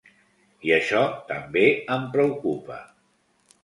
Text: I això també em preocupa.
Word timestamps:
I 0.69 0.73
això 0.77 1.03
també 1.33 1.65
em 1.99 2.11
preocupa. 2.19 2.85